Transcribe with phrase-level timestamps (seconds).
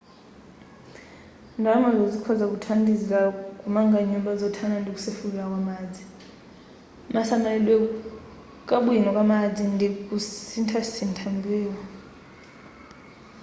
[1.59, 3.19] ndalamazo zikhoza kuthandizila
[3.61, 6.03] kumanga nyumba zothana ndi kusefukira kwa madzi
[7.13, 7.77] kasamalidwe
[8.69, 11.77] kabwino kamadzi ndi kasinthasintha wambewu